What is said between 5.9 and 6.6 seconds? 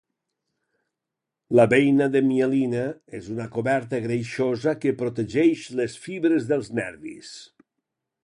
fibres